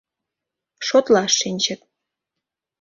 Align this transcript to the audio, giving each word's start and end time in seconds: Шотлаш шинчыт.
Шотлаш 0.87 1.31
шинчыт. 1.39 1.81